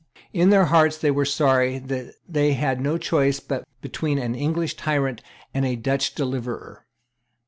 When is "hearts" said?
0.65-0.97